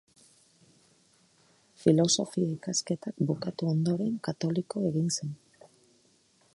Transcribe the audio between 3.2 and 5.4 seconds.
bukatu ondoren, katoliko egin zen.